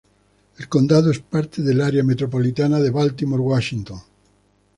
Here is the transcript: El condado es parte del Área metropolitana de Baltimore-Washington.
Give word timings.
El 0.57 0.67
condado 0.67 1.11
es 1.11 1.19
parte 1.19 1.61
del 1.61 1.79
Área 1.79 2.01
metropolitana 2.03 2.79
de 2.79 2.89
Baltimore-Washington. 2.89 4.01